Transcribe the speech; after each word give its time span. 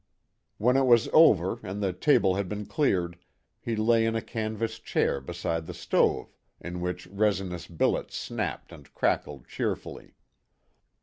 When 0.57 0.77
it 0.77 0.87
was 0.87 1.09
over 1.13 1.59
and 1.61 1.79
the 1.79 1.93
table 1.93 2.33
had 2.33 2.49
been 2.49 2.65
cleared, 2.65 3.19
he 3.59 3.75
lay 3.75 4.03
in 4.03 4.15
a 4.15 4.21
canvas 4.23 4.79
chair 4.79 5.21
beside 5.21 5.67
the 5.67 5.75
stove, 5.75 6.33
in 6.59 6.81
which 6.81 7.05
resinous 7.05 7.67
billets 7.67 8.15
snapped 8.17 8.71
and 8.71 8.91
crackled 8.95 9.47
cheerfully. 9.47 10.15